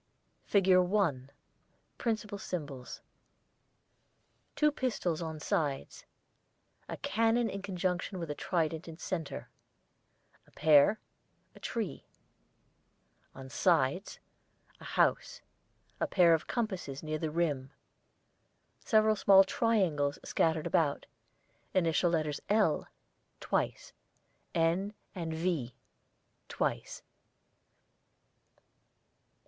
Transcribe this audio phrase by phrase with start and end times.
[0.47, 1.29] [ILLUSTRATION 1] FIG.1
[1.99, 3.01] Principal Symbols:
[4.55, 6.05] Two pistols on sides.
[6.89, 9.47] A cannon in conjunction with a trident in centre.
[10.47, 10.99] A pear.
[11.53, 12.07] A tree.
[13.35, 14.17] on sides.
[14.79, 15.43] A house.
[15.99, 17.69] A pair of compasses near the rim.
[18.79, 21.05] Several small triangles scattered about.
[21.75, 22.87] Initial letters 'L'
[23.39, 23.93] (twice),
[24.55, 25.75] 'N,' and 'V'
[26.49, 27.03] (twice).